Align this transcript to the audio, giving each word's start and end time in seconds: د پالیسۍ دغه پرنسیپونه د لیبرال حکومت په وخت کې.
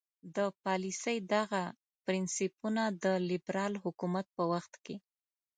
د 0.35 0.37
پالیسۍ 0.63 1.17
دغه 1.33 1.63
پرنسیپونه 2.05 2.83
د 3.03 3.05
لیبرال 3.29 3.73
حکومت 3.83 4.25
په 4.35 4.43
وخت 4.51 4.73
کې. 4.85 4.95